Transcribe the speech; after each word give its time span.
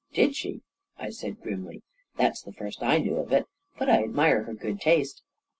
""Did 0.15 0.35
she?" 0.35 0.63
I 0.97 1.11
said 1.11 1.41
grimly." 1.43 1.83
That's 2.17 2.41
the 2.41 2.51
first 2.51 2.81
I 2.81 2.97
knew 2.97 3.17
of 3.17 3.31
it— 3.31 3.45
but 3.77 3.87
I 3.87 4.01
admire 4.01 4.45
her 4.45 4.55
good 4.55 4.81
taste! 4.81 5.21